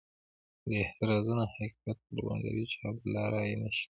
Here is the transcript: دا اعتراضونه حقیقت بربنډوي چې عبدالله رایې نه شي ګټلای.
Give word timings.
دا 0.67 0.75
اعتراضونه 0.83 1.43
حقیقت 1.53 1.97
بربنډوي 2.13 2.65
چې 2.71 2.77
عبدالله 2.89 3.25
رایې 3.33 3.55
نه 3.61 3.69
شي 3.75 3.79
ګټلای. 3.83 3.89